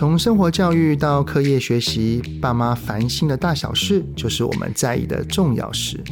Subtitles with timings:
[0.00, 6.02] 从生活教育到课业学习，爸妈烦心的大小事，就是我们在意的重要事。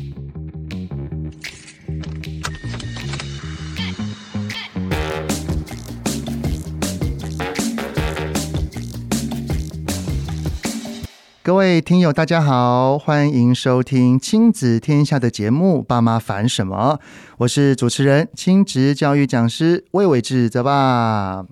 [11.42, 17.00] 各位听友，大家好，欢迎收听亲子天下的节目《爸妈烦什么》，
[17.38, 21.46] 我是主持人、亲职教育讲师魏玮志泽爸。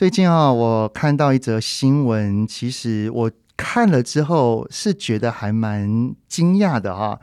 [0.00, 7.18] 最近啊，我看到一则新闻，其实我看了之后是觉得还蛮惊讶的啊。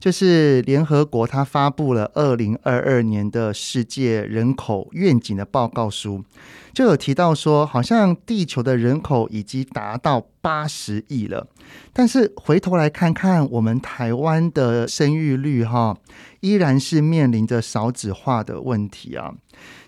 [0.00, 6.24] 就是联合国它发布了二零二二年的世界人口愿景的报告书，
[6.72, 11.46] 就有提到说，好像地球的人口已经达到八十亿了，
[11.92, 15.96] 但是回头来看看我们台湾的生育率哈，
[16.40, 19.34] 依然是面临着少子化的问题啊。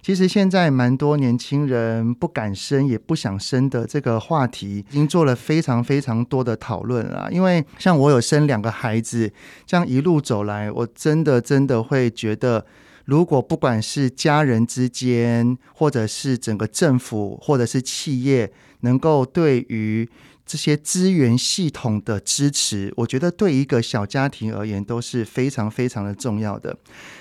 [0.02, 7.28] 其实现在蛮多年轻人不敢生也不想生的这个话题，已经做了非常非常多的讨论了。
[7.32, 9.32] 因为像我有生两个孩子，
[9.64, 12.66] 这样一路走来，我真的真的会觉得，
[13.04, 20.08] 如果不管是家人之间，或者是整个政府，或者是企业，能够对于
[20.46, 26.76] 这些资源系统的支持，我觉得对一个小家庭而言都是非常非常的重要的。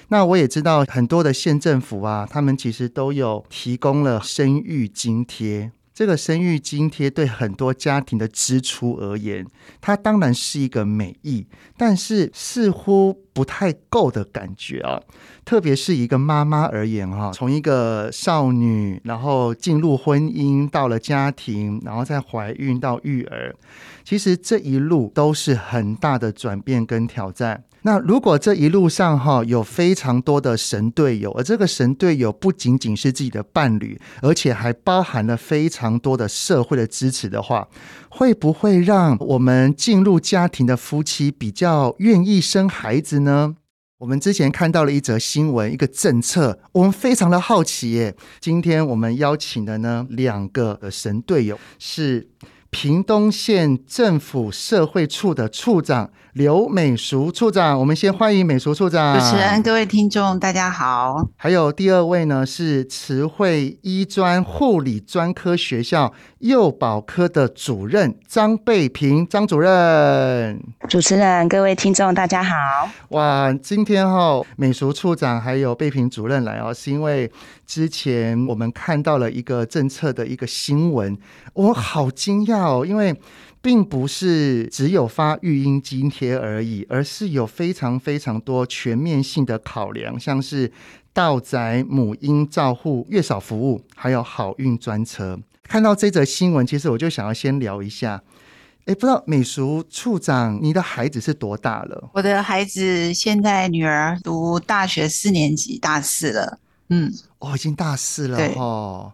[0.09, 5.71] 那我也知道很多的县政府啊，他们其实都有提供了生育津贴。
[5.93, 9.45] 这个生育津贴对很多家庭的支出而言，
[9.79, 11.45] 它当然是一个美意，
[11.77, 14.99] 但是似乎不太够的感觉啊。
[15.45, 23.55] 特别是一个妈妈而言哈，从一个少女，然后进入婚姻，到了家庭，然后再怀孕到育儿，
[24.03, 27.63] 其实这一路都是很大的转变跟挑战。
[27.85, 37.67] 那如果这一路上哈有非常多的神队友，而这个神队友不仅仅是自己的伴侣，而且还包含了非常多的社会的支持的话，
[38.09, 43.55] 会不会让我们进入家庭的夫妻比较愿意生孩子呢？
[43.99, 48.13] 我们之前看到了一则新闻，一个政策，我们非常的好奇耶。
[48.41, 52.27] 今天我们邀请的呢两个神队友是
[52.73, 56.09] 屏东县政府社会处的处长。
[56.33, 59.13] 刘美淑处长，我们先欢迎美淑处长。
[59.13, 61.29] 主持人，各位听众，大家好。
[61.37, 66.11] 还有第二位呢，是慈惠医专护理专科学校
[66.43, 70.61] 幼保科的主任张贝平张主任。
[70.89, 72.53] 主持人，各位听众，大家好。
[73.11, 77.31] 哇，今天哈，美淑处长还有贝平主任来哦，是因为
[77.65, 81.17] 之前我们看到了一个政策的一个新闻，
[81.53, 83.15] 我好惊讶哦，因为。
[83.61, 90.69] 并不是只有发育婴津贴而已，而是有非常非常多全面性的考量，像是
[91.13, 95.39] 到宅母婴照护月嫂服务，还有好运专车。
[95.67, 98.21] 看到这则新闻，其实我就想要先聊一下。
[98.85, 102.09] 哎，不知道美淑处长，你的孩子是多大了？
[102.13, 106.59] 我的孩子现在女儿读大学四年级，大四了。
[106.89, 109.13] 嗯，哦，已经大四了哦。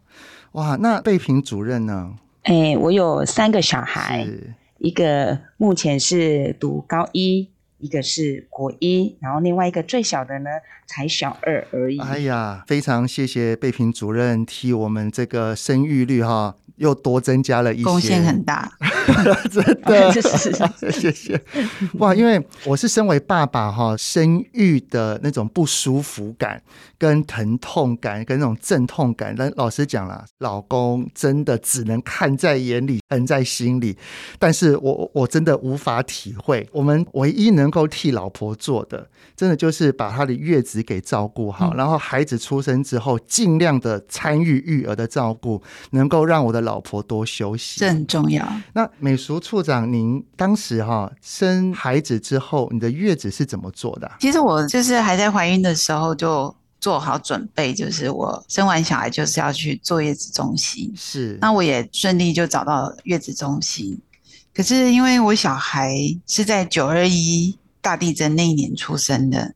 [0.53, 2.15] 哇，那贝平主任呢？
[2.41, 4.27] 哎、欸，我有三个小孩，
[4.79, 7.49] 一个目前是读高一，
[7.79, 10.49] 一个是国一，然后另外一个最小的呢
[10.85, 11.99] 才小二而已。
[11.99, 18.71] 哎呀，非常谢谢贝平主任替我们这个生育率哈又多增加了一些，贡献很大。
[19.51, 20.11] 真的，
[20.91, 21.41] 谢谢。
[21.93, 26.61] 哇，因为我是身为爸爸哈，生育的那种不舒服感、
[26.97, 33.97] 跟疼痛感、跟那种阵痛感，但老实讲啦，老公真的只能看在眼里，疼在心里。
[34.37, 48.45] 但是我我真的无法体会，我们唯一能够替老婆做的，真的就是把她的月子给照顾好，然后孩子出生之后，尽量的参与育儿的照顾，能够让我的老婆多休息，这很重要。
[48.73, 54.17] 那美淑处长，您当时哈生孩子之后，你的月子是怎么做的啊？
[54.19, 60.93] 其实我就是还在怀孕的时候就做好准备，就是我生完小孩就是要去坐月子中心。
[60.95, 63.99] 是，那我也顺利就找到月子中心。
[64.53, 65.95] 可是因为我小孩
[66.27, 69.53] 是在九二一大地震那一年出生的，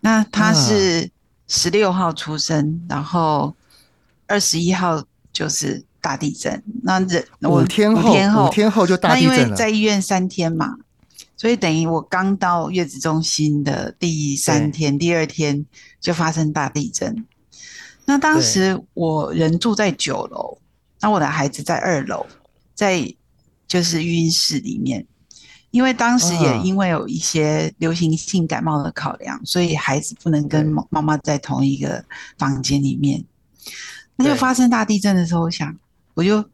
[0.00, 1.10] 那他是
[1.46, 3.54] 十六号出生，然后
[4.26, 5.84] 二十一号就是。
[6.00, 9.36] 大地震，那人五天后，五天后，天后就大地震了。
[9.36, 10.76] 那因为在医院三天嘛，
[11.36, 15.64] 所以等于我刚到月子中心的第三天，第二天
[16.00, 17.24] 就发生大地震。
[18.06, 20.58] 那当时我人住在九楼，
[21.00, 22.26] 那我的孩子在二楼，
[22.74, 23.14] 在
[23.68, 25.06] 就是育婴室里面。
[25.70, 32.04] 因为当时也因为有一些流行性感冒的考量，所以孩子不能跟妈妈在同一个
[32.36, 33.24] 房间里面。
[34.16, 35.76] 那就发生大地震的时候，我想。
[36.14, 36.44] 我就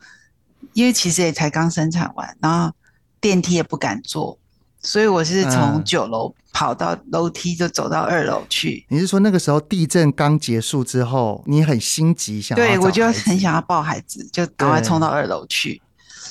[0.72, 2.74] 因为其实也才刚生产完，然后
[3.20, 4.38] 电梯也不敢坐，
[4.80, 8.84] 所以我是从九楼跑到楼梯就走到二楼去。
[8.88, 12.64] 你是说那个时候地震刚结束之后，你很心急想要？
[12.64, 15.80] 对，我就很想要抱孩子，就赶快冲到二楼去。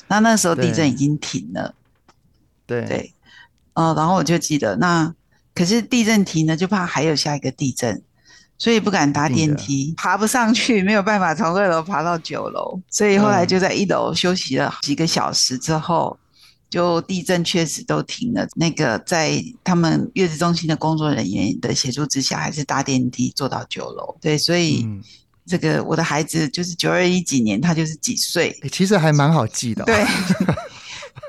[0.07, 1.73] 那那时候地震已经停了。
[2.67, 3.13] 对对，
[3.73, 5.13] 哦，然后我就记得那，
[5.53, 8.01] 可是地震停了，就怕还有下一个地震，
[8.57, 16.17] 所以不敢搭电梯，爬不上去，没有办法从二楼爬到九楼，所以后来就在一楼休息了几个小时之后，
[16.69, 18.47] 就地震确实都停了。
[18.55, 24.15] 那个在他们月子中心的工作人员的协助之下，还是搭电梯坐到九楼。
[24.21, 24.87] 对，所以
[25.45, 28.57] 这个我的孩子就是九二一几年，他就是几岁？
[28.71, 29.85] 其实还蛮好记的哦。
[29.85, 30.05] 对。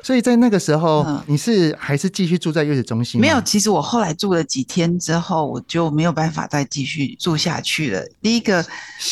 [0.06, 3.20] 所以在那个时候，嗯、你是还是继续住在月子中心？
[3.20, 8.06] 没有，其实我后来住了几天之后，我就没有办法再继续住下去了。
[8.22, 8.64] 第一个，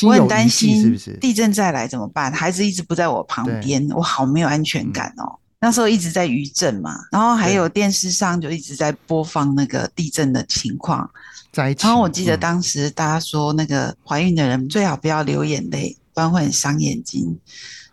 [0.05, 2.33] 我很担心是不是地震再来怎么办？
[2.33, 5.25] 孩子一直不在我旁边，我好没有安全感哦。
[5.27, 11.11] 嗯、那时候一直在余震嘛，然后还有电视上就一直在播放那个地震的情况。
[11.53, 17.37] 然后我记得当时大家说，那个怀孕的人最好不要流眼泪，不然会很伤眼睛。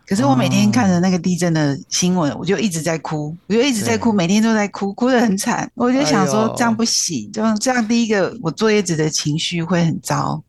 [0.06, 5.70] 可是我每天看着那个地震的新闻，我就一直在哭，我就一直在哭，每天都在哭，哭得很惨。
[5.74, 7.86] 我就想说这样不行，这样这样。
[7.86, 10.42] 第一个，我坐月子的情绪会很糟；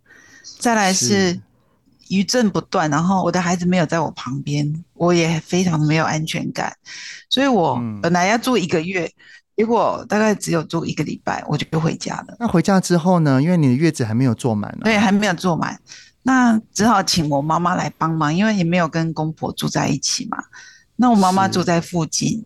[0.60, 1.40] 再来是
[2.10, 6.74] 余震不断，然后我的孩子没有在我旁边，我也非常没有安全感。
[7.30, 9.10] 所以我本来要住一个月，
[9.56, 12.36] 结果大概只有住一个礼拜，我就回家了。
[12.40, 13.42] 那回家之后呢？
[13.42, 15.80] 因为你的月子还没有坐满呢，对，还没有坐满。
[16.24, 20.38] 那只好请我妈妈来帮忙，因为也没有跟公婆住在一起嘛。
[20.96, 22.46] 那我妈妈住在附近，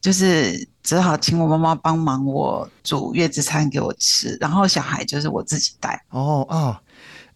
[0.00, 6.04] 就是只好请我妈妈帮忙，我煮月子餐给我吃，然后小孩就是我自己带。
[6.10, 6.76] 哦哦，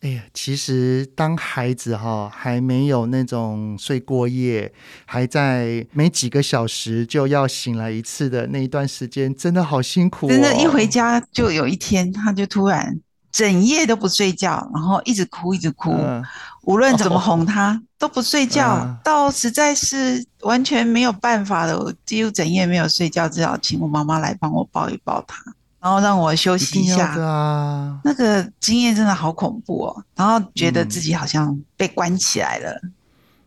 [0.00, 4.72] 哎呀，其实当孩子哈还没有那种睡过夜，
[5.06, 10.28] 还在每几个小时就要醒来一次的那一段时间，真的好辛苦哦。
[10.28, 13.00] 真的，一回家就有一天，他就突然。
[13.32, 16.24] 整夜都不睡觉，然后一直哭，一直哭，嗯、
[16.62, 21.78] 无论怎么哄他、哦、都不睡觉，嗯、到实在是完全没有办法了。
[21.78, 25.42] 我几乎整夜没有睡觉，只好请我妈妈来帮我抱一抱他，
[25.80, 27.16] 然后让我休息一下。
[27.16, 32.70] 一啊、那个经验真的好恐怖哦，然后觉得自己好像被关起来了。
[32.82, 32.92] 嗯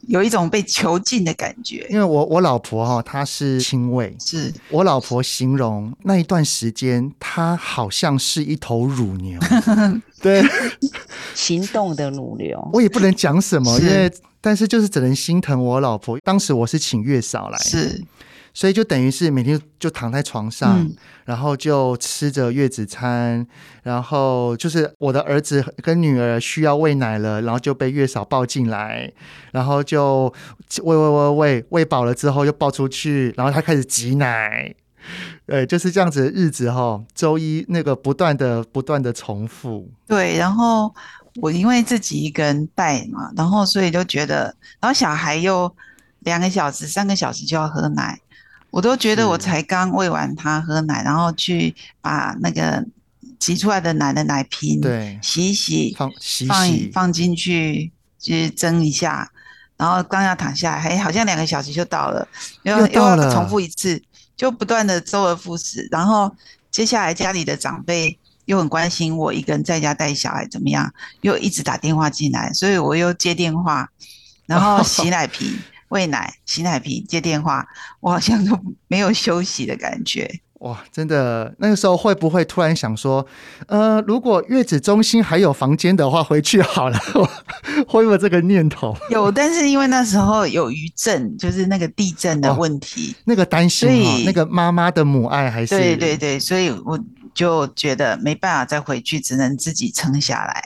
[0.08, 4.54] 有一种被囚禁的感觉，因为我我老婆哈，她是亲卫，是。
[4.70, 9.40] 我老婆形容那一段时间，她好像是一头乳牛，
[10.22, 10.44] 对，
[11.34, 14.12] 行动的乳牛，我也不能讲什么， 因为
[14.42, 16.20] 但是就是只能心疼我老婆。
[16.20, 18.04] 当时我是请月嫂来，是。
[18.54, 20.96] 所以就等于是每天就躺在床上，嗯、
[21.26, 23.46] 然后就吃着月子餐，
[23.82, 29.12] 然后就是我的儿子跟女儿需要喂奶了，然后就被月嫂抱进来，
[29.52, 30.32] 然后就
[30.84, 34.76] 喂喂喂喂喂饱了之后又抱出去，然后他开始挤奶，
[35.48, 39.90] 对，就是这样子的日子哈，周一那个不断的不断的重复。
[40.06, 40.94] 对，然后
[41.38, 45.76] 我因为自己一个人带嘛，然后所以就觉得，然后小孩又
[46.20, 48.20] 两个小时、三个小时就要喝奶。
[48.74, 52.84] 我都觉得我才刚喂完他喝奶，然后去把那个
[53.38, 56.12] 挤出来的奶的奶瓶对洗一洗，放
[56.48, 59.30] 放放进去，去蒸一下，
[59.78, 62.28] 然后刚要躺下来，哎，好像两个小时就到了，
[62.64, 64.02] 又又要重复一次，
[64.36, 65.88] 就不断的周而复始。
[65.92, 66.36] 然后
[66.72, 73.92] 接下来家里的长辈又很关心我一个人在家带小孩怎么样，又一直打电话进来，所以我又接电话，
[74.48, 75.60] 然后洗奶瓶。
[75.94, 77.64] 哦喂奶、洗奶瓶、接电话，
[78.00, 80.40] 我好像都没有休息的感觉。
[80.62, 83.24] 哇，真的，那个时候会不会突然想说，
[83.68, 88.96] 呃，如果月子中心还有房间的话，回去好了，会 不会有这个念头？
[89.12, 96.98] 有，但是因为那时候有余震，就是那个地震的问题，哦、那个担心、哦，所以那个妈妈的母爱还是对对对，所以我
[97.36, 100.64] 就觉得没办法再回去，只能自己撑下来。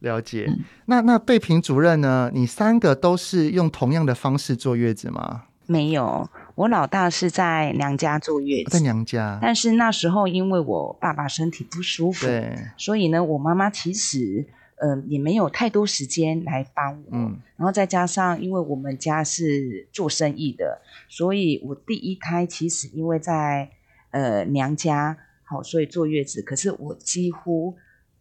[0.00, 2.30] 了解，嗯、那那贝平主任呢？
[2.32, 5.44] 你三个都是用同样的方式坐月子吗？
[5.66, 9.38] 没有，我老大是在娘家坐月子，在娘家。
[9.40, 17.08] 但是那时候因为我爸爸身体不舒服，对，所以呢，我妈妈其实嗯、呃、也没有太多时间来帮我。
[17.12, 23.70] 嗯，然后再加上因为我们家是做生意的，所以我第一胎其实因为在
[24.10, 26.40] 呃娘家，好，所以坐月子。
[26.40, 27.76] 可是我几乎。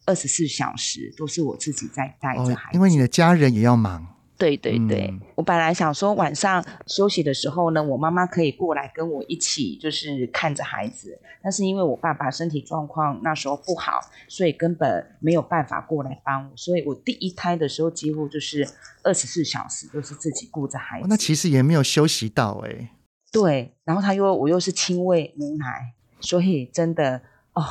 [0.10, 2.72] 二十四小时都是我自己在带着孩子。
[2.72, 4.16] 哦，因为你的家人也要忙。
[4.40, 11.20] 对对对，嗯、我本来想说晚上休息的时候呢，我妈妈可以过来跟我一起，就是看着孩子。
[11.44, 14.00] 但是因为我爸爸身体状况那时候不好，
[14.30, 16.56] 所以根本没有办法过来帮我。
[16.56, 18.66] 所以我第一胎的时候几乎就是
[19.04, 21.08] 二十四小时都是自己顾着孩子。
[21.10, 22.90] 那其实也没有休息到哎、欸。
[23.34, 27.62] 对，然后他又我又是亲喂母奶，所以真的哦。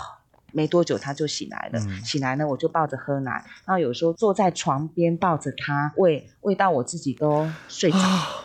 [0.53, 3.33] 没多久他就醒来了，嗯、醒来呢我就抱着喝奶，
[3.65, 7.99] 然后有时候坐在床边抱着他喂，喂到我自己都睡着。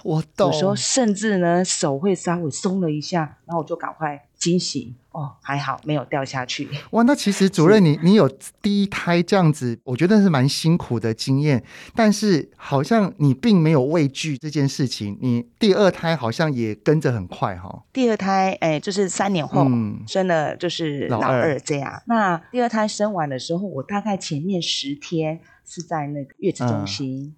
[0.04, 0.52] 我懂。
[0.52, 4.96] 有时候甚至呢手会稍微松了一下，然后我就赶快惊喜。
[5.14, 6.68] 哦，还好没有掉下去。
[6.90, 8.28] 哇，那其实主任你你有
[8.64, 11.64] 第一胎这样子，我觉得是蛮辛苦的经验。
[11.94, 17.84] 但是好像你并没有畏惧这件事情，你第二胎好像也跟着很快哈、哦。
[17.94, 22.02] 第二胎，哎，就是三年后、嗯、生了，就是老二这样。
[22.08, 27.26] 那第二胎生完的时候，我大概前面十天是在那个月子中心。
[27.26, 27.36] 嗯、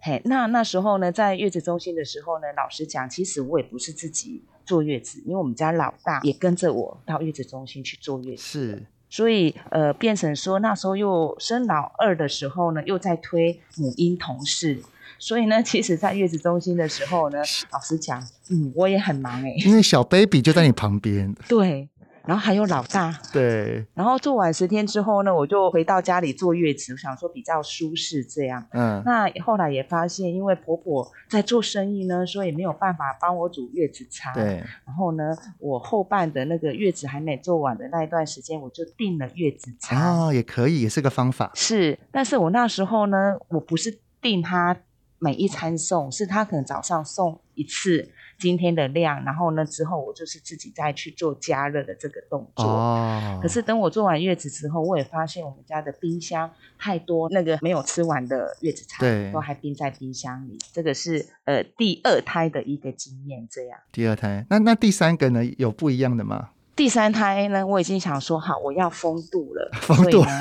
[0.00, 4.42] 嘿，那那时候呢，在月子中心的时候呢，老实讲，其实我也不是自己。
[4.64, 14.82] 坐月子，因为我们家老大也跟着我到月子中心去坐月子，是，所以呃，变成说那时候又生老二的时候呢，又在推母婴同事，
[15.18, 17.38] 所以呢， 其实在月子中心的时候呢，
[17.70, 21.88] 老实讲，嗯，我也很忙哎，因为小 baby 就在你旁边，对。
[22.26, 23.84] 然后还有老大，对。
[23.94, 28.64] 然后做完十天之后呢，我就回到家里坐月子，我想说比较舒适这样。
[28.72, 29.02] 嗯。
[29.04, 34.32] 那后来也发现，因为婆婆在做生意呢，所以没有办法帮我煮月子餐。
[34.34, 34.44] 对。
[34.86, 39.98] 然后呢，我后半的那个月子还没做完的那一段时间，我就订了月子餐。
[40.00, 41.50] 哦，也可以，也是个方法。
[41.54, 44.76] 是，但是我那时候呢，我不是订他
[45.18, 48.10] 每一餐送，是他可能早上送一次。
[48.42, 52.64] 今天的量，然后呢，之后我就是自己再去做加热的这个动作。
[52.64, 53.38] 哦。
[53.40, 60.58] 可是等我做完月子之后，我也发现我们家的冰箱太多那个没有吃完的月子餐，对，都还冰在冰箱里。
[60.72, 63.78] 这个是呃第二胎的一个经验，这样。
[63.92, 65.44] 第二胎，那那第三个呢？
[65.56, 66.48] 有不一样的吗？
[66.74, 69.70] 第三胎呢，我已经想说好，我要风度了。
[69.74, 70.24] 风度。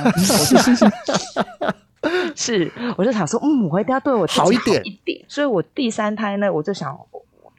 [2.36, 4.82] 是，我就想说，嗯，我一定要对我自己好一点。
[4.84, 5.24] 一点。
[5.28, 6.98] 所以我第三胎呢，我就想。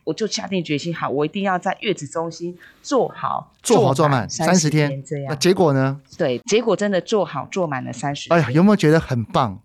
[0.05, 5.27] 我就下定决心，好，我一定要在月子中心做好，做好做满三十天这样。
[5.29, 6.01] 那结果呢？
[6.19, 8.39] 对，结果真的做好做满了三十天。
[8.39, 9.61] 哎呀，有没有觉得很棒？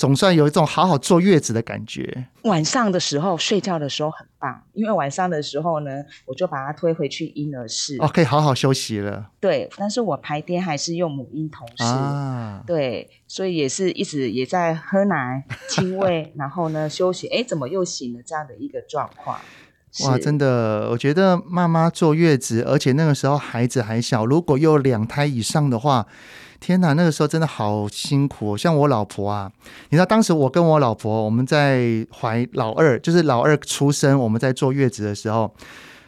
[0.00, 2.24] 总算有一种好好坐月子的感觉。
[2.44, 5.90] 晚上的时候睡觉的时候很棒，因为晚上的时候呢，
[6.24, 9.26] 我就把它推回去婴儿室，哦，可以好好休息了。
[9.38, 17.28] 对，但是我白天还是用母婴同室，啊，对，所以也是一直也在喝奶、亲喂， 然后呢休息。
[17.28, 18.22] 哎，怎么又醒了？
[18.24, 19.38] 这样的一个状况。
[20.06, 26.06] 哇，真的，我觉得妈妈坐月子，而且那个时候孩子还小，如果又有两胎以上的话。
[26.60, 28.54] 天哪，那个时候真的好辛苦。
[28.54, 29.50] 像我老婆啊，
[29.88, 35.52] 你知道当时我跟我老婆我们在怀老二，就是老二出生，我们在坐月子的时候，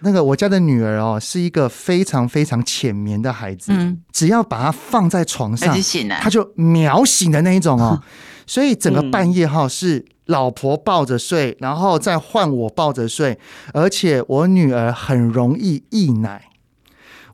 [0.01, 5.75] 那个我家的女儿哦，是一个非常非常浅眠的孩子，嗯，只要把她放在床上，
[6.21, 8.03] 她就秒醒的那一种哦。
[8.47, 13.39] 所以整个半夜哈是老婆抱着睡，然后再换我抱着睡，
[13.73, 16.51] 而且我女儿很容易溢奶，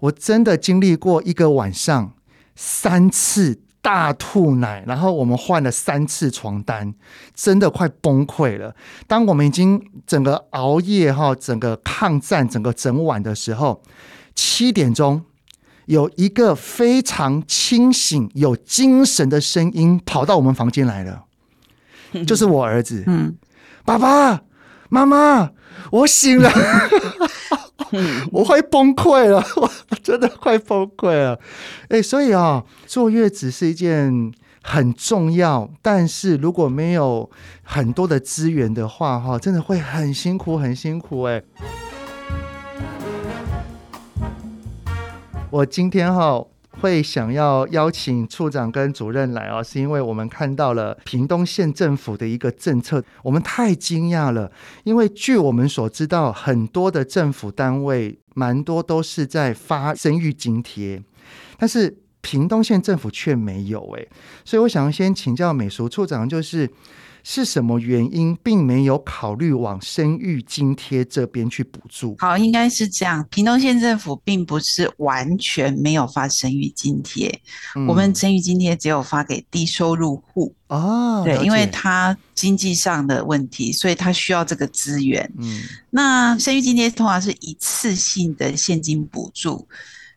[0.01, 2.13] 我真的经历过一个晚上。
[2.61, 6.93] 三次大吐奶，然后我们换了三次床单，
[7.33, 8.75] 真的快崩溃了。
[9.07, 13.81] 当我们已经整个熬夜哈，整个抗战，整个整晚的时候，
[14.35, 15.23] 七点钟
[15.87, 21.27] 有一个非常清醒、有精神的声音跑到我们房间来了，
[22.27, 23.05] 就是我儿子。
[23.07, 23.37] 嗯，
[23.85, 24.43] 爸爸
[24.89, 25.53] 妈妈，
[25.93, 26.51] 我醒了。
[28.33, 31.39] 我快崩溃了， 我真的快崩溃了。
[31.89, 34.33] 哎，所以啊，坐月子是一件
[34.63, 37.31] 很重要，但是如果没有
[37.63, 41.23] 很多的资源的话，哈，真的会很辛苦，很辛苦。
[41.23, 41.43] 哎，
[45.51, 46.45] 我今天哈。
[46.81, 54.51] 会想要邀请处长跟主任来哦，是因为我们看到了屏东县政府的一个政策，我们太惊讶了。
[54.85, 61.03] 因为据我们所知道，很多的政府单位蛮多都是在发生育津贴，
[61.59, 64.09] 但是屏东县政府却没有诶，
[64.45, 66.71] 所以我想先请教美淑处长，就是。
[67.23, 72.17] 是什么原因，并没有考虑往生育津贴这边去补助？
[72.19, 73.25] 好，应该是这样。
[73.31, 77.29] 屏东县政府并不是完全没有发生育津贴，
[77.77, 81.23] 嗯、我们生育津贴只有发给低收入户哦。
[81.25, 85.31] 对，因为他经济上的问题，所以他需要这个资源。
[85.39, 89.69] 嗯，那生育津贴通常是一次性的现金补助，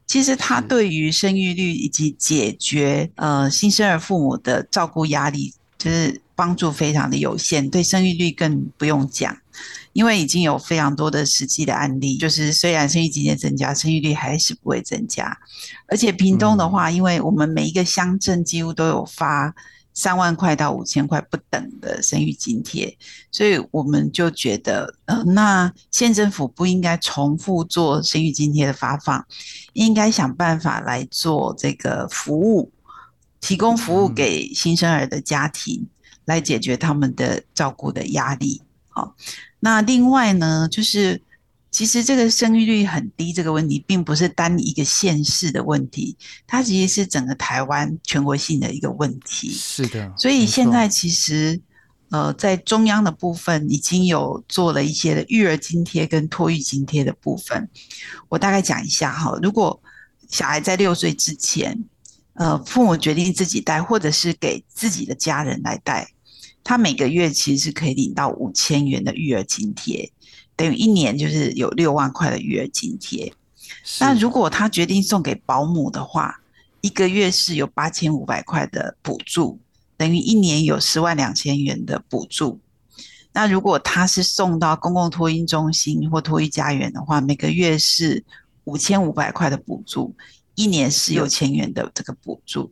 [0.07, 6.21] 其实它对于生育率以及解决呃新生儿父母的照顾压力，就是。
[6.41, 9.37] 帮助非常的有限，对生育率更不用讲，
[9.93, 15.37] 因为已经有非常多的实际的案例，就是虽然生育津贴增加，生育率还是不会增加。
[15.87, 19.53] 而且屏东的话，因为我们每一个乡镇几乎都有发
[19.93, 22.97] 三万块到五千块不等的生育津贴，
[23.31, 29.23] 所以我们就觉得，呃，那县政府不应该重复做生育津贴的发放，
[29.73, 32.71] 应该想办法来做这个服务，
[33.39, 35.87] 提供服务给新生儿的家庭。
[36.25, 38.61] 来解决他们的照顾的压力。
[38.89, 39.15] 好，
[39.59, 41.21] 那另外呢，就是
[41.71, 49.49] 其实这个生育率很低这个问题，并不是单一个县市的问题，它其实是整个台湾全国性的一个问题。
[49.51, 51.61] 是的，所以现在其实
[52.09, 57.69] 呃，在中央的部分已经有做了一些的育儿津贴跟托育津贴的部分。
[58.27, 59.81] 我大概讲一下哈，如果
[60.27, 61.81] 小孩在六岁之前，
[62.41, 66.07] 呃，父母决定自己带，或者是给自己的家人来带。
[66.63, 70.11] 他每个月其实是可以领到五千元的育儿津贴，
[70.55, 73.31] 等于一年就是有六万块的育儿津贴。
[73.99, 76.41] 那如果他决定送给保姆的话，
[76.81, 79.59] 一个月是有八千五百块的补助，
[79.95, 82.59] 等于一年有十万两千元的补助。
[83.33, 88.25] 那如果他是送到公共托婴中心或托育家园的话，每个月是
[88.63, 90.15] 五千五百块的补助，
[90.55, 92.71] 一年是六千元的这个补助。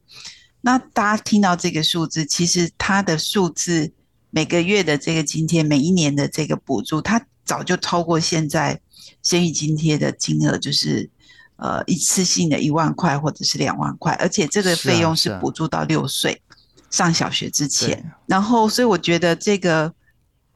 [0.61, 3.93] 那大家听到这个数字，其实它的数字
[4.29, 8.79] 每个月的这个津贴，每一年的这个补助，它早就超过现在
[9.23, 11.09] 生育津贴的金额，就是
[11.55, 16.41] 呃一次性的一万块或者是两万块，而且这个费用是补助到六岁
[16.89, 18.13] 上小学之前。
[18.27, 19.93] 然后，所以我觉得这个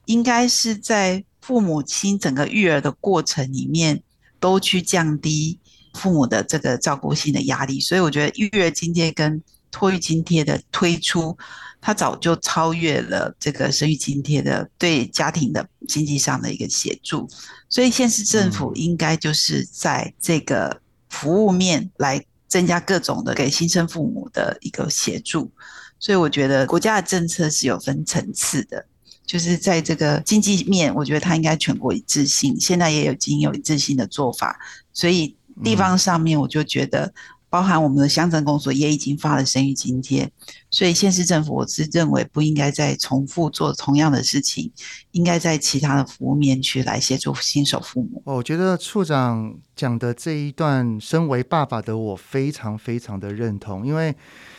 [0.06, 4.04] 应该是在父母亲整个育儿的过程里面，
[4.40, 5.60] 都去降低
[5.94, 7.80] 父母的这个照顾性的压力。
[7.80, 11.36] 所以我觉得育儿津贴跟托育津贴的推出，
[11.82, 17.28] 它早就超越了这个生育津贴的对家庭的经济上的一个协助，
[17.70, 25.52] 所以县市政府应该就是在这个服务面来增加各种的给新生父母的一个协助。
[26.00, 28.86] 所以我觉得国家的政策是有分层次的，
[29.26, 34.60] 就是在这个经济面，我觉得它应该全国一致性，现在也有已经有一致性的做法，
[34.94, 37.14] 所以地方上面我就觉得。
[37.50, 40.28] 包含我们的乡镇公所也已经发了生育津贴，
[40.72, 44.72] 所以县市政府我是认为不应该再重复做同样的事情，
[45.12, 48.24] 应该在其他的服务面去来协助新手父母。
[48.26, 54.16] 我觉得处长讲的这一段，身为爸爸的我非常非常的认同，因为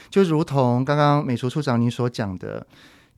[0.08, 2.64] 就如同刚刚美术处长您所讲的。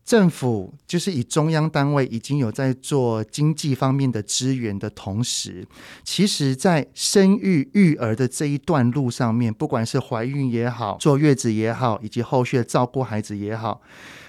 [0.07, 5.66] 政府就是以中央单位已经有在做经济方面的支援的同时，
[6.05, 13.83] 其实，在生育育儿的这一段路上面，不管是怀孕也好，坐月子也好，以及后续的照顾孩子也好，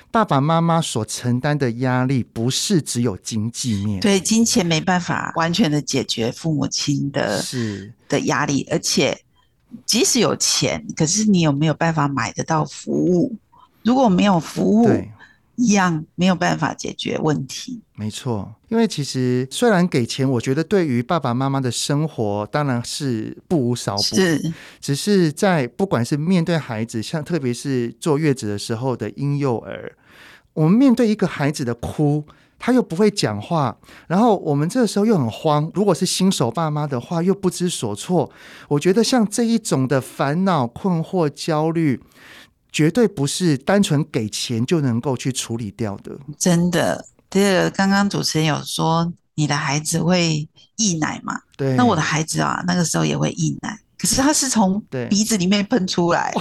[0.09, 3.99] 爸爸妈妈所承担的压力不是只有经济面。
[3.99, 9.15] 对，金钱没办法完全的解决父母亲的是的压力，而且
[9.85, 13.35] 即使有钱，可是你有没有办法买得到服务？
[13.83, 14.89] 如果没有服务，
[15.57, 17.81] 一样没有办法解决问题。
[17.95, 24.01] 没错，因为其实虽然给钱，我觉得对于爸爸妈妈的生活当然是不无少补。
[24.03, 29.93] 是，只是在不管是面对孩子，像特别是坐月子的时候的婴幼儿，
[30.53, 32.23] 我们面对一个孩子的哭，
[32.59, 33.75] 他又不会讲话，
[34.07, 35.71] 然后我们这个时候又很慌。
[35.73, 38.31] 如果是新手爸妈的话，又不知所措。
[38.67, 41.99] 我觉得像这一种的烦恼、困惑、焦虑。
[42.77, 46.15] 绝对不是单纯给钱就能够去处理掉的。
[46.37, 51.41] 真的，这个刚刚主持人有说你的孩子会溢奶嘛？
[51.57, 51.73] 对。
[51.73, 56.31] 那我的孩子啊，那个时候也会溢奶，可是他是从鼻子里面喷出来。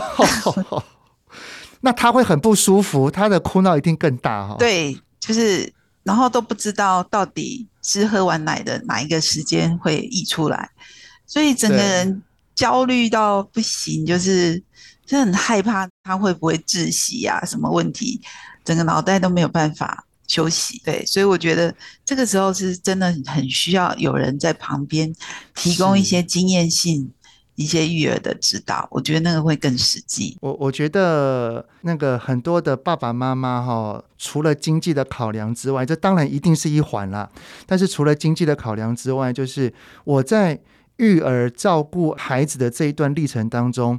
[1.81, 4.57] 那他会很不舒服，他的哭闹一定更大哈。
[4.59, 5.73] 对，就是
[6.03, 10.69] 然后都不知道到底是喝完奶的哪一个时间会溢出来，
[11.27, 12.23] 所以整个人
[12.57, 14.61] 焦虑到不行，就是。
[15.07, 17.41] 就很害怕他会不会窒息啊？
[17.45, 18.21] 什么问题？
[18.65, 20.83] 整个脑袋都没有办法休息。
[20.85, 21.73] 对，所以我觉得
[22.05, 25.15] 这个时候是真的很需要有人在旁边
[25.55, 27.09] 提供一些经验性、
[27.55, 28.89] 一些育儿的指导。
[28.91, 30.37] 我觉得那个会更实际。
[30.41, 37.31] 我我觉得那个很多的爸爸妈妈哈，除了经济的考量之外，这当然一定是一环啦。
[37.65, 40.61] 但是除了经济的考量之外，就是我在
[40.97, 43.99] 育儿照顾孩子的这一段历程当中。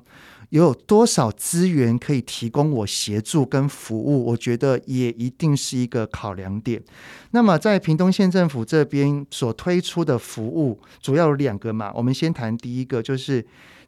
[0.52, 4.28] 有多少资源可以提供我协助跟服务？
[4.28, 6.82] 我觉得也一定是一个考量点。
[7.32, 11.92] 那么在屏东县政府这边所推出的服务，主要有两个嘛。
[11.94, 13.46] 我们先谈第一个，就是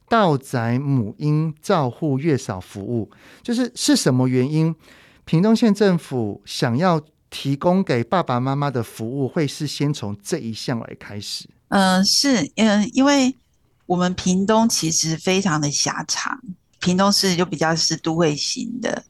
[0.10, 3.10] 到宅母婴照护月嫂服务，
[3.41, 4.76] 就是是什么原因？
[5.24, 11.47] 屏东县政府想要提供给爸爸妈妈的服务，会是先从这一项来开始？
[11.69, 13.35] 嗯、是，嗯、因为
[13.85, 16.39] 我们屏东其实非常的狭长，
[16.79, 19.03] 屏东市就比较是都会型的，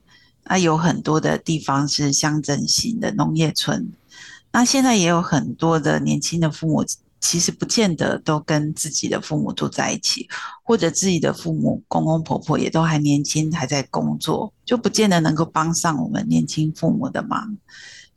[0.43, 3.89] 那有很多的地方是乡镇型的农业村。
[4.51, 6.83] 那现在也有很多的年轻的父母，
[7.21, 10.27] 其实不见得都跟自己的父母住在一起，
[10.63, 17.57] 或者自己的父母公公婆婆也都还年轻，还在工作，就不见得能够帮上我们年轻父母的忙。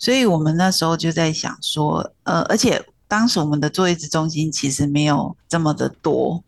[0.03, 6.43] 所以我们那时候就在想说，呃，而且当时我们的坐月子中心其实没有这么的多。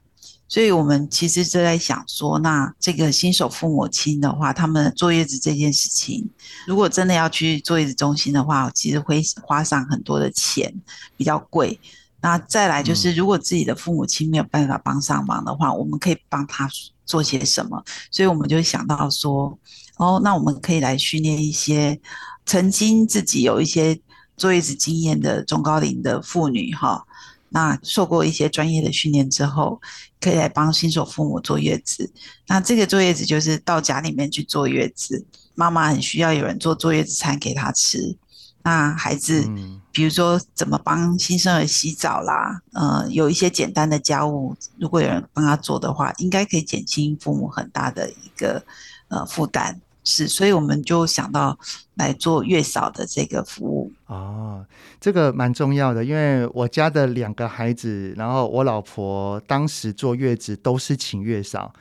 [0.48, 6.28] 所以我们其实就在想说，那这个新手父母亲的话，他们坐月子这件事情，
[6.66, 10.74] 如果真的要去坐月子中心的话，其实会花上很多的钱，
[11.16, 11.78] 比较贵。
[12.20, 16.68] 那再来就是，如果自己的父母亲没有办法帮上忙的话，我们可以帮他
[17.06, 17.80] 做些什么？
[18.10, 19.56] 所以我们就想到说，
[19.98, 22.00] 哦，那我们可以来训练一些
[22.46, 23.98] 曾经自己有一些
[24.37, 27.04] 坐月子经验的中高龄的妇女，哈。
[27.50, 29.80] 那受过一些专业的训练之后，
[30.20, 32.12] 可以来帮新手父母坐月子。
[32.48, 38.16] 那这个坐月子就是到家里面去坐月子，妈妈很需要有人做坐月子餐给她吃。
[38.64, 39.48] 那孩子，
[39.92, 48.64] 比如说怎么帮新生儿洗澡啦，呃，有一些简单的家务，如果有人帮他做的话，应该可以减轻父母很大的一个
[49.09, 49.80] 呃负担。
[50.04, 51.58] 是，所以我们就想到
[51.94, 53.90] 来做月嫂的这个服务。
[54.06, 54.64] 哦，
[55.00, 61.72] 这个蛮重要的，因为我家的两个孩子，然后我老婆当时坐月子都是请月嫂，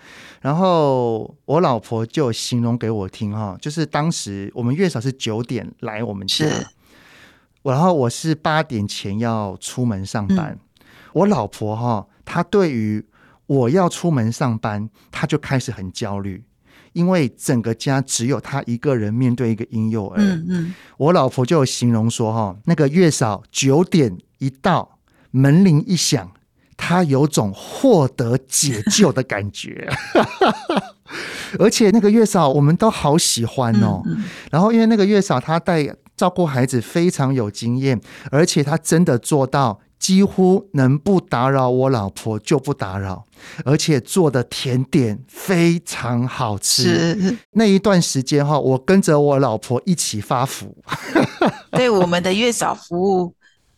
[0.41, 6.45] 然后我老婆就形容给我听哈，就是当时我们月嫂是九点来我们家，
[7.62, 13.05] 然后我是八点前要出门上班，嗯、我老婆哈，她对于
[13.47, 16.45] 我要出门上班，她就开始很焦虑。
[16.93, 24.97] 因为整个家只有他一个人面对一个婴幼儿，嗯嗯，我老婆就形容说哈，那个月嫂九点一到，
[25.32, 26.32] 门铃一响，
[26.77, 29.89] 她有种获得解救的感觉，
[31.60, 34.01] 而且那个月嫂我们都好喜欢哦。
[34.51, 37.99] 然后因为那个月嫂她带照顾孩子非常有经验，
[38.32, 39.79] 而且她真的做到。
[40.04, 43.24] 几乎能不打扰我老婆就不打扰，
[43.63, 46.84] 而且做的甜点非常好吃。
[46.84, 50.76] 是那一段时间哈，我跟着我老婆一起发福。
[51.72, 53.34] 对我们的月嫂服务，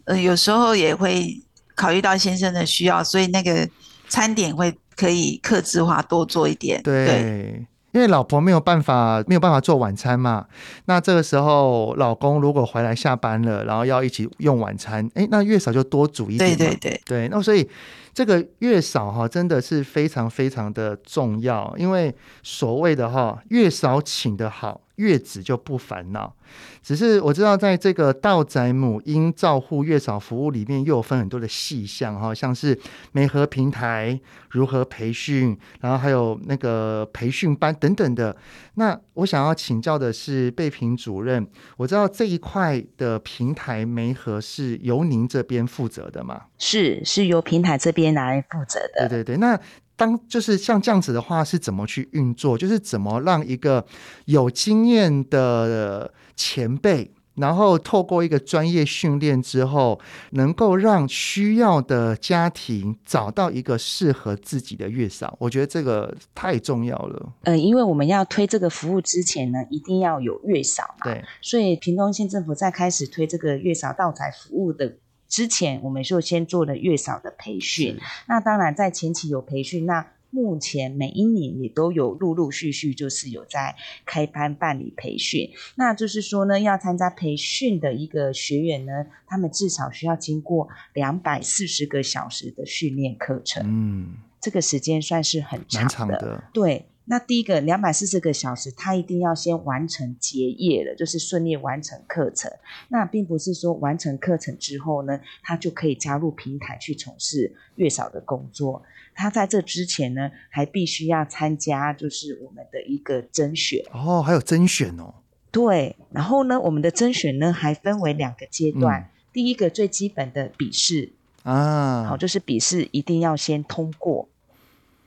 [0.06, 1.40] 呃，有时候也会
[1.76, 3.70] 考虑到先生的需要，所以那个
[4.10, 6.82] 餐点会可以克制化多做一点。
[6.82, 7.06] 对。
[7.06, 10.46] 对因为老婆没有办法没有办法做晚餐嘛，
[10.84, 16.58] 那这个时候老公如果回来下班了，然后要一起用晚餐，哎，那月嫂就多煮一点嘛。
[16.58, 17.66] 对对对，对，那所以
[18.14, 26.36] 这个月嫂哈真的是非常非常的重要，因为所谓的哈月嫂请的好，月子就不烦恼。
[26.82, 32.80] 只是我知道，在这个道宅母婴照护月嫂服务里面，又有分很多的细项哈，像是
[33.12, 34.20] 媒合平台
[34.52, 38.36] 如何培训，然后还有那个培训班等等的。
[38.76, 41.46] 那我想要请教的是贝平主任，
[41.78, 46.44] 我知道这一块的平台媒合是由您这边负责的吗？
[46.60, 49.10] 是，是由平台这边来负责的。
[49.10, 49.60] 对对对，那。
[49.96, 52.58] 当就是像这样子的话，是怎么去运作？
[52.58, 53.86] 就是怎么让一个
[54.26, 60.00] 有经验的前辈，然后透过一个专业训练之后，
[60.32, 65.36] 能够让需要的家庭找到一个适合自己的月嫂。
[65.40, 67.34] 我觉得这个太重要了。
[67.44, 71.06] 嗯，因为我们要推这个服务之前呢，一定要有月嫂嘛。
[71.06, 74.98] 对，所以屏东县政府在开始推这个月嫂到宅服务的。
[75.36, 88.94] 之前我们就先做了月嫂的培训，那当然在前期有培训，那目前每一年也都有陆陆续续就是有在开班办理培训，那就是说呢，要参加培训的一个学员呢，
[89.28, 96.44] 他们至少需要经过两百四十个小时的训练课程，嗯，这个时间算是很长的，长的。
[96.54, 96.86] 对。
[97.06, 102.52] 那第一个两百四十个小时，他一定要先完成结业了，就是顺利完成课程。
[102.90, 108.84] 那并不是说完成课程之后呢，他就可以加入平台去从事月嫂的工作。
[109.14, 113.86] 他在这之前呢，还必须要参加就是我们的一个甄选。
[113.92, 115.14] 哦，还有甄选哦。
[115.52, 119.02] 对，然后呢，我们的甄选呢还分为两个阶段。
[119.02, 121.14] 嗯、第一个最基本的笔试
[121.44, 124.28] 啊，好，就是笔试一定要先通过。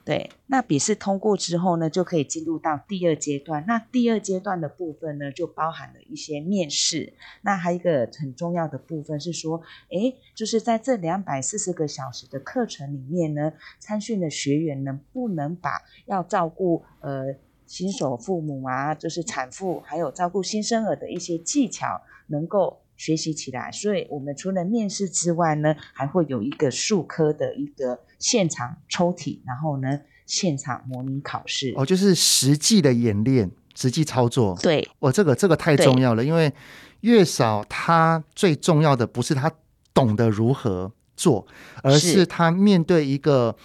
[0.09, 3.63] 对，那笔试通过之后呢，就可以进入到第二阶段。
[3.67, 7.13] 那第二阶段的部分呢，就包含了一些面试。
[7.43, 17.35] 那还有一个很重要的部分是说，诶，就是在这两百四十个小时的课程里面呢，参训的学员能不能把要照顾呃
[17.67, 23.71] 新手父母啊，就是产妇还有照顾新生儿的一些技巧，能够学习起来。
[23.71, 31.73] 所以，我们除了面试之外呢，还会有一个术科的一个现场抽题，然后呢，现场模拟考试。
[31.77, 34.55] 哦，就是实际的演练，实际操作。
[34.61, 36.53] 对，哦，这个这个太重要了，因为
[36.99, 39.49] 月嫂他最重要的不是他
[39.93, 41.47] 懂得如何做，
[41.81, 43.55] 而是他面对一个。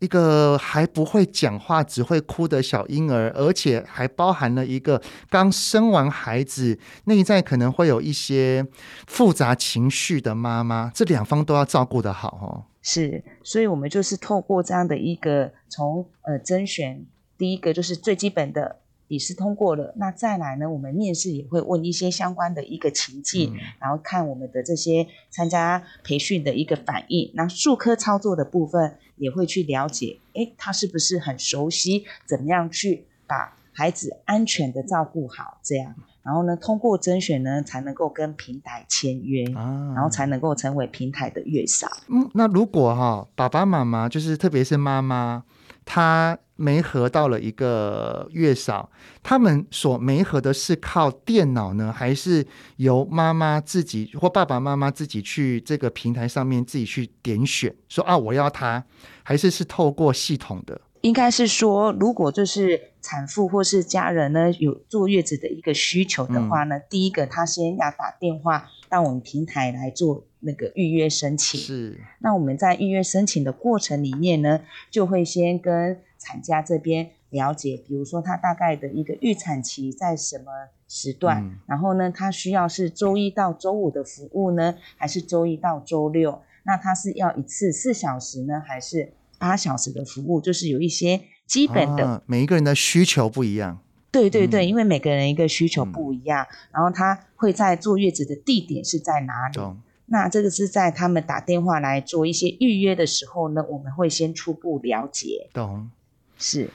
[0.00, 8.66] 一个还不会讲话、只会哭的小婴儿，而且还包含了一个刚生完孩子、内在可能会有一些
[9.06, 12.70] 复杂情绪的妈妈，这两方都要照顾得好哦。
[12.82, 17.06] 是，所以我们就是透过这样的一个从呃甄选，
[17.38, 18.80] 第一个就是最基本的。
[19.06, 20.68] 笔试通过了，那再来呢？
[20.68, 27.30] 我们面试也会问一些相关的一个情境，嗯、然后看我们的这些参加培训的一个反应。
[27.34, 35.58] 那术科操作的部分也会去了解，诶，他是不是很熟悉怎么样去把孩子安全的照顾好？
[35.62, 41.88] 这样，然后呢，通过甄选呢，才能够跟平台签约，啊、然后才能够成为平台的月嫂。
[42.08, 45.44] 嗯，那如果哈、哦，爸爸妈妈就是特别是妈妈。
[45.86, 48.90] 他媒合到了一个月嫂，
[49.22, 58.84] 他们所媒合的是靠电脑呢，还是由妈妈自己或爸爸妈妈自己去这个平台上面自己去点选，说啊，我要他，
[59.22, 60.80] 还是是透过系统的？
[61.00, 70.24] 应该是说，如果就是产妇或是家人呢，有坐月子的一个需求的话呢，嗯、第一个他先要打电话到我们平台来做。
[70.46, 80.44] 那个预约申请是，那我们在预约申请的过程里面呢，就会先跟产家这边了解，比如说他大概的一个预产期在什么
[80.88, 86.40] 时段，嗯、然后呢，他需要是周一到周五的服务呢，还是周一到周六？
[86.64, 90.40] 那他是要一次四小时呢，还是八小时的服务？
[90.40, 93.80] 就是有一些基本的，啊、每一个人的需求不一样。
[94.10, 99.60] 对对对，嗯、因为每个人一个需求不一样，嗯、然后他会在坐月子的地点是在哪里？
[100.06, 105.48] 那这个是在他们打电话来做一些预约的时候呢，我们会先初步了解。
[105.54, 105.90] 懂，
[106.38, 106.70] 是，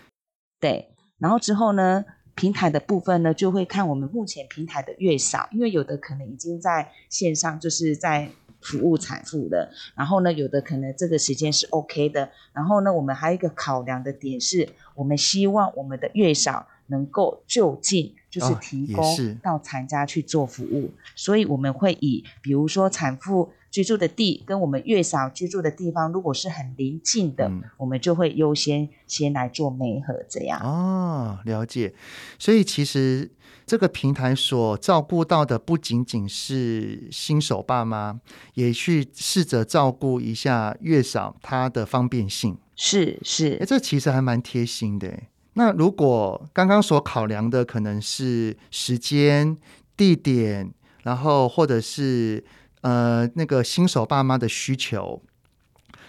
[0.59, 0.89] 对。
[1.17, 8.29] 然后之后呢，平台的部分呢，就会看我们目前平台的月嫂，因为有的可能已经在线上，就是在
[8.61, 9.71] 服务产妇的。
[9.95, 12.29] 然后呢，有的可能这个时间是 OK 的。
[12.53, 18.15] 然后呢，我们还有一个考量的点是，我们希望我们的月嫂能够就近。
[18.29, 19.03] 就是提供
[19.41, 30.59] 到产家去做服务，哦、所以我们会以比如说产妇居住的地跟我们月嫂居住的地方，如果是很临近的，嗯、我们就会优先先来做媒合这样。
[30.61, 31.93] 哦，了解。
[32.37, 33.29] 所以其实
[33.65, 38.19] 这个平台所照顾到的不仅仅是新手爸妈，
[38.55, 42.57] 也去试着照顾一下月嫂她的方便性。
[42.75, 45.13] 是是，哎，这其实还蛮贴心的。
[45.53, 49.57] 那如果刚刚所考量的可能是时间、
[49.97, 50.71] 地点，
[51.03, 52.43] 然后或者是
[52.81, 55.21] 呃那个新手爸妈的需求，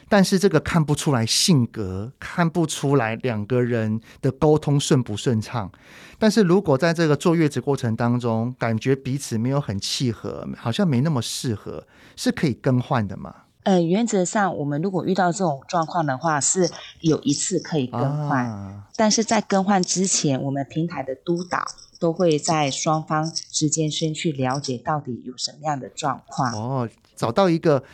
[0.08, 5.70] 但是这个看不出来性格，看不出来两个人的沟通顺不顺畅。
[6.18, 13.34] 但是如果在这个坐月子过程当中，感觉彼此没有很契合，好像没那么适合，是可以更换的吗？
[13.62, 16.70] 呃，原则上，我们如果遇到这种状况的话，是
[17.00, 21.62] 有一次可以更换，啊、但是在更换之前，我们平台的督导
[21.98, 26.52] 都会在双方之间先去了解到底有什么样的状况。
[26.54, 27.84] 哦，找到一个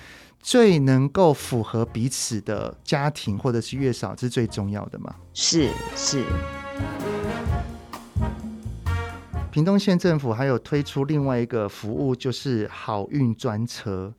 [0.40, 5.16] 最能够符合彼此的家庭或者是月嫂是最重要的嘛？
[5.34, 6.24] 是是。
[9.50, 14.14] 屏东县政府还有推出另外一个服务，就是好运专车。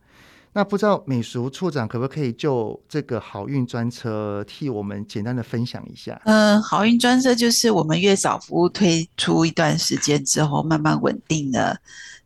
[0.57, 6.19] 那不知道美淑处长可不可以就这个好运专车替我们简单的分享一下？
[6.25, 11.77] 嗯、呃，好运专车就是我们月嫂服务推出一段时间之后慢慢稳定了，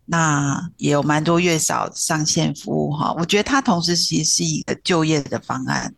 [0.06, 3.14] 那也有蛮多月嫂上线服务哈。
[3.20, 5.94] 我觉得它同时其实是一个就业的方案，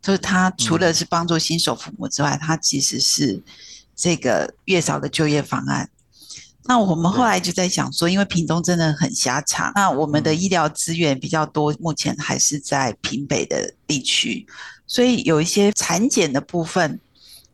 [0.00, 3.38] 就是它除了是帮助新手父母之外，它其实是
[3.94, 5.86] 这个月嫂的就业方案。
[6.66, 14.46] 那我们后来就在想说，因为屏东真的很狭长，那我们的医疗资源比较多，目前还是在屏北的地区，
[14.86, 16.98] 所以有一些产检的部分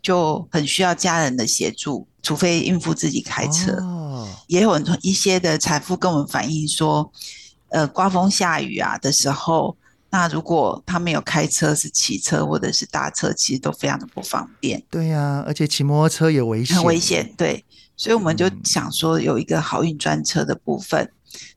[0.00, 3.72] 就很需要家人的协助，除非孕妇自己开车。
[3.80, 7.12] 哦，也有一些的产妇跟我们反映说，
[7.70, 9.76] 呃，刮风下雨啊的时候，
[10.10, 14.80] 那如果他没有开车，是骑车或者是搭车，其实都非常的不方便。
[14.88, 17.34] 对呀，啊，而且骑摩托车也危险，很危险。
[17.36, 17.64] 对。
[18.00, 21.12] 所以我们就想说有一个好运专车的部分，嗯、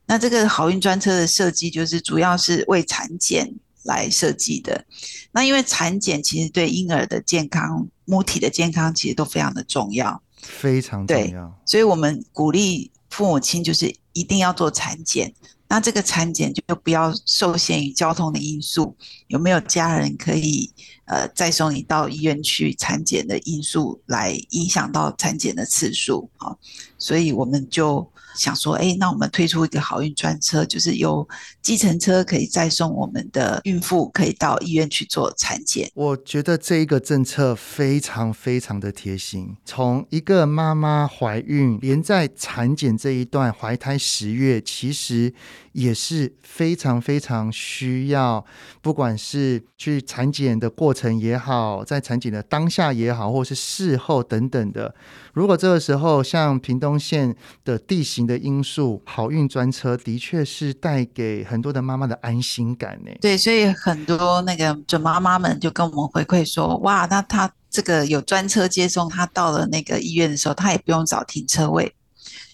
[0.07, 3.49] 那这个好运专车的设计就是主要是为产检
[3.83, 4.83] 来设计的。
[5.31, 11.57] 那因为产检其实对婴儿的健康、母体的健康其实都非常的重要，非常重要。
[11.65, 15.33] 所以我们鼓励父母亲就是一定要做产检。
[15.67, 18.95] 那这个产检就不要受限于交通的因素，
[19.27, 20.71] 有没有家人可以
[21.05, 26.55] 呃再送你到医院去产检的因素来影响到产检的次数啊？
[26.97, 28.07] 所以我们就。
[28.35, 31.27] 想说，哎，那我们推出一个好运专车，就是由
[31.61, 35.89] 计程车可以载送我们的孕妇，可以到医院去做产检。
[35.93, 39.55] 我觉得这一个政策非常非常的贴心。
[39.65, 45.33] 从一个妈妈怀孕，连在产检这一段，怀胎十月，其实
[45.73, 48.45] 也是非常非常需要，
[48.81, 54.93] 不管是去产检的过程也好，在产检的当下也好，或是事后等等的。
[55.33, 63.11] 如果这个时候像屏东县的地形的因素，好运专车的确是带给很多的妈妈的安心感呢。
[63.19, 71.95] 对，所以很多那个准妈妈们就跟我们回馈说，哇，那她这个有专车接送，她到了那个医院的时候，她也不用找停车位，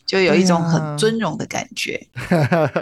[0.06, 2.08] 就有一种很尊荣的感觉。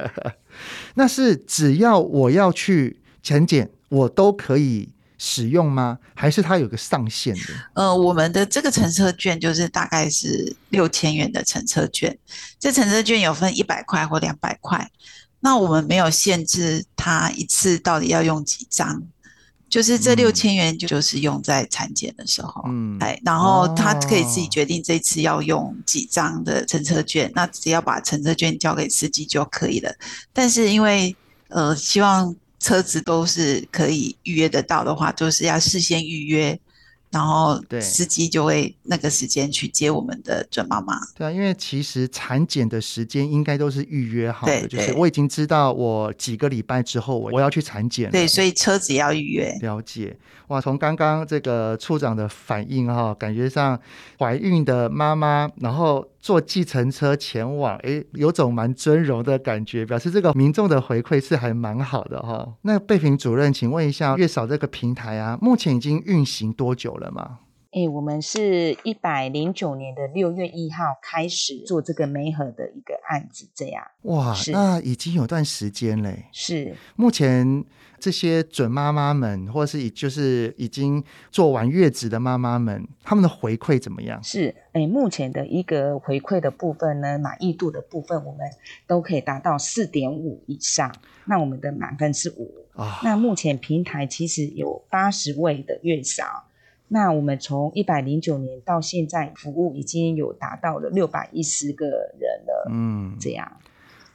[0.94, 4.90] 那是只要我要去产检，我都可以。
[5.18, 5.98] 使用吗？
[6.14, 7.42] 还是它有个上限的？
[7.74, 12.16] 呃，我们的这个乘车券就是大概是六千元的乘车券。
[12.60, 14.90] 这乘车券有分一百块或两百块。
[15.40, 19.02] 那我们没有限制它一次到底要用几张，
[19.68, 22.64] 就是这六千元就就是用在产检的时候。
[22.68, 29.92] 嗯，哎，然后他可以自己决定这次要用几张的乘车券，那只要把乘车券交给司机就可以了。
[30.32, 31.16] 但是因为
[31.48, 32.36] 呃，希望。
[32.60, 36.60] 车子都是可以预约得到的话，就是要事先预约，
[37.12, 41.00] 然后司机就会那个时间去接我们的准妈妈。
[41.16, 48.12] 对啊，因为其实产检的时间应该都是预约好的，就是我已经知道我几个礼拜之后我我要去产检了。
[48.12, 49.56] 对，所以车子要预约。
[49.62, 50.18] 了解。
[50.48, 53.78] 哇，从刚刚这个处长的反应哈，感觉上
[54.18, 62.56] 怀孕的妈妈，然后坐计程车前往，诶，有种蛮尊荣的感觉，表示这个民众的回馈是还蛮好的哈。
[62.64, 67.40] 那贝平主任，请问一下，月嫂这个平台啊，目前已经运行多久了吗？
[67.72, 73.84] 诶，我们是一百零九年的六月一号开始做这个媒合的一个案子，这样。
[74.04, 76.26] 哇，那已经有段时间嘞。
[76.32, 77.64] 是，目前。
[78.00, 84.22] 这些准妈妈们，或是已就是已经做完月子的妈妈们，他们的回馈怎么样？
[84.24, 88.42] 是，哎，目前的一个回馈的部分呢，满意度的部分，我们
[88.86, 90.94] 都可以达到四点五以上。
[91.26, 93.00] 那我们的满分是五啊。
[93.04, 96.46] 那目前平台其实有八十位的月嫂，
[96.90, 102.70] 那我们从一百零九年到现在，服务已经有达到了六百一十个人了。
[102.72, 103.52] 嗯，这样。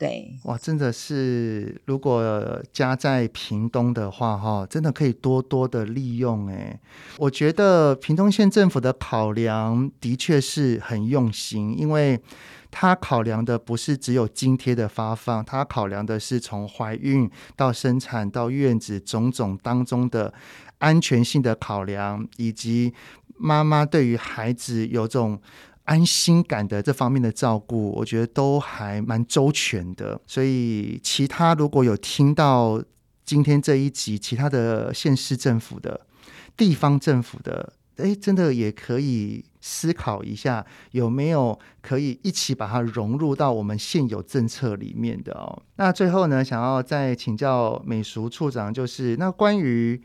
[0.03, 6.49] 对，哇，真的是，如果家在屏东的话，哈，真的可以多多的利用。
[6.49, 6.77] 哎，
[7.19, 12.21] 我觉得屏东县政府的考量的确是很用心，因为
[12.69, 20.35] 他考量的不是只有津贴的发放，他考量的是从怀孕到生产到院子种种当中的
[20.79, 22.93] 安全性的考量，以及
[23.37, 25.41] 妈妈对于孩子有种。
[25.85, 30.21] 安心感的这方面的照顾，我觉得都还蛮周全的。
[30.27, 32.83] 所以，其他如果有听到
[33.25, 36.07] 今天这一集，其他的县市政府的、
[36.57, 45.63] 地方政府的，诶，真的也可以思考一下，有没有可以一起把它融入到我们现有政策里面的哦。
[45.77, 50.01] 那最后呢，想要再请教美熟处长，就是那关于。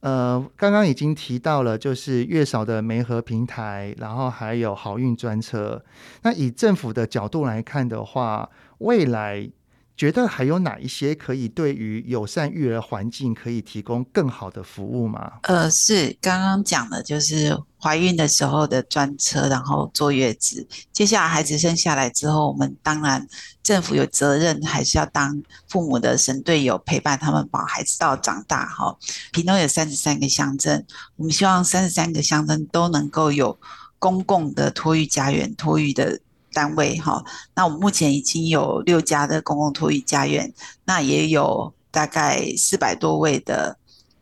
[0.00, 5.82] 呃，刚刚已经提到了，就是月嫂的媒合平台，然后还有好运专车。
[6.22, 9.50] 那以政府的角度来看的话，未来
[9.96, 15.32] 觉得还有哪一些可以对于友善育儿环境可以提供更好的服务吗？
[15.42, 17.56] 呃，是刚刚讲的，就是。
[17.78, 20.66] 怀孕的时候的专车，然后坐月子。
[20.92, 23.24] 接下来孩子生下来之后，我们当然
[23.62, 28.66] 政府有责任，还是要当父母的神队友，陪伴他们把孩子到长大。
[28.66, 28.96] 哈，
[29.30, 33.56] 屏东有三十三个乡镇，我们希望三十三个乡镇都能够有
[34.00, 36.18] 公共的托育家园、托育的
[36.56, 36.98] 单位。
[36.98, 37.22] 哈，
[37.54, 40.50] 那我们目前已经有六家的公共托育家园，
[40.86, 43.76] 那也有大概四百多位的。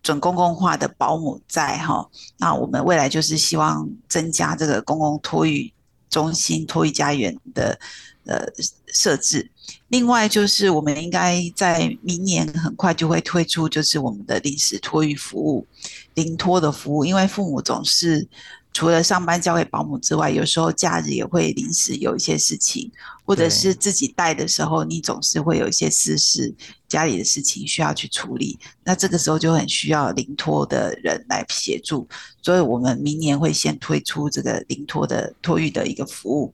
[0.05, 5.73] 准公共化的保姆在哈，那我们未来就是希望增加这个公共托育
[6.11, 7.81] 中心、托育家园的
[8.27, 8.47] 呃
[8.93, 9.51] 设置。
[9.89, 15.67] 另外就是我们应该在明年很快就会推出，就是我们的临时托育服务、
[16.13, 18.29] 临托的服务，因为父母总是
[18.75, 22.91] 除了上班交给保姆之外，有时候假日也会临时有一些事情，
[23.25, 26.53] 或者是自己带的时候，你总是会有一些私事，
[26.89, 28.59] 家里的事情需要去处理。
[28.83, 32.07] 那这个时候就很需要临托的人来协助，
[32.43, 36.53] 所以我们明年会先推出这个临托的托育的一个服务。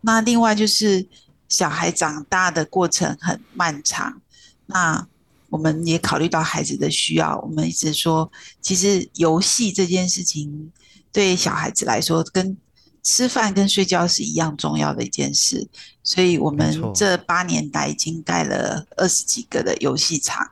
[0.00, 1.06] 那另外就是
[1.50, 4.22] 小孩长大的过程很漫长，
[4.64, 5.06] 那
[5.50, 10.72] 我们也考虑到孩子的需要，我们一直说，其实游戏这件事情。
[11.18, 12.56] 对小孩子来说，跟
[13.02, 15.68] 吃饭跟睡觉是一样重要的一件事，
[16.04, 20.48] 所以我们这八年来已经盖了二十几个的游戏场。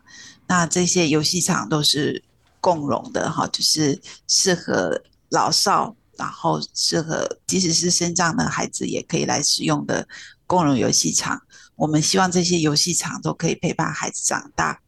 [0.48, 2.20] 那这些游戏场都是
[2.60, 3.96] 共融的哈，就是
[4.26, 10.08] 适合老少，然后适合即使是身障的孩子也可以来使用的
[10.48, 11.40] 共融游戏场。
[11.76, 14.80] 我们希望这些游戏场都可以陪伴孩子长大。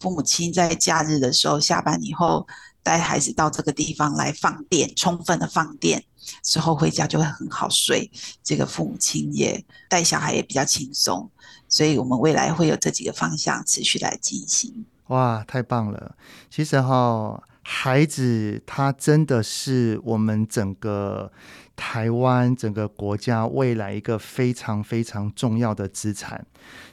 [0.00, 2.46] 父母亲在假日的时候下班以后，
[2.86, 6.04] 带孩子到这个地方来放电，充分的放电
[6.44, 8.08] 之后回家就会很好睡。
[8.44, 11.28] 这个父母亲也带小孩也比较轻松，
[11.68, 14.84] 所以我们未来会有这几个方向持续来进行。
[15.08, 16.14] 哇，太棒了！
[16.48, 21.32] 其实哈，孩子他真的是我们整个。
[21.76, 26.44] 台湾整个国家未来一个非常非常重要的资产，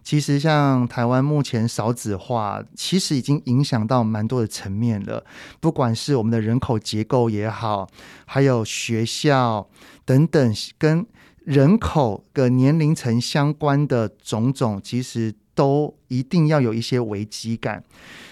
[0.03, 5.25] 其实像台湾目前少子化，其实已经影响到蛮多的层面了。
[5.61, 7.87] 不管是我们的人口结构也好，
[8.25, 9.69] 还有学校
[10.03, 11.05] 等等，跟
[11.45, 17.83] 人口的年龄层相关的种种，其实都一定要有一些危机感。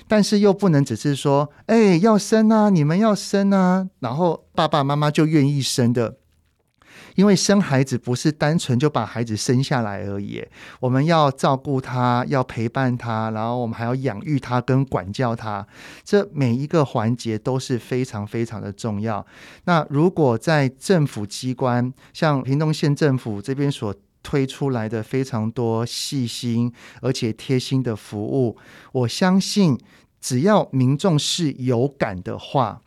[0.07, 6.17] 但是又不能只是说，哎，要生啊，你们要生啊，然后爸爸妈妈就愿意生的。
[7.15, 10.43] 因为生孩子不是单纯就把孩子生下来而已，
[10.79, 15.65] 我们要照顾他，要陪伴他，然后我们还要养育他跟管教他，
[16.03, 19.25] 这每一个环节都是非常非常的重要。
[19.65, 23.93] 那如果在政府机关，像屏东县政府这边所
[24.23, 28.57] 推出来的非常多细心而且贴心的服务，
[28.91, 29.77] 我相信
[30.19, 32.81] 只要民众是有感的话。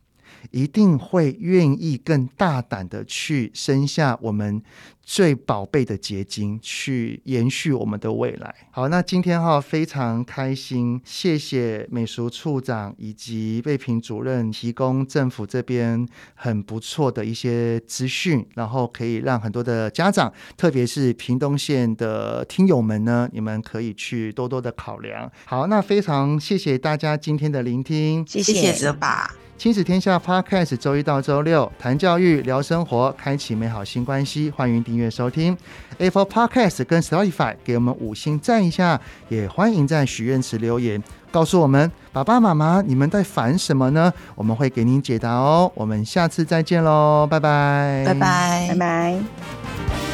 [0.51, 4.63] 一定会愿意更大胆的去生下我们
[5.03, 8.55] 最宝贝的结晶，去延续我们的未来。
[8.71, 25.31] 好，那今天哈非常开心，谢谢美术处长以及魏平主任提供政府这边很不错的一些资讯，然后可以让很多的家长，特别是屏东县的听友们呢，你们可以去多多的考量。
[25.45, 29.44] 好，那非常谢谢大家今天的聆听，谢谢泽爸。
[29.57, 34.51] 亲子天下 Podcast，周一到周六谈教育、聊生活，开启美好新关系。
[34.51, 35.57] 欢迎订阅收听
[35.99, 39.01] Apple Podcast 跟 Spotify，给我们五星赞一下。
[39.29, 44.13] 也欢迎在许愿池留言，告诉我们爸爸妈妈你们在烦什么呢？
[44.35, 45.71] 我们会给您解答哦。
[45.75, 50.14] 我们下次再见喽，拜拜，拜拜，拜拜。